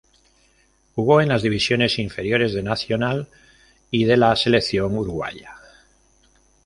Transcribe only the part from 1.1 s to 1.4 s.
en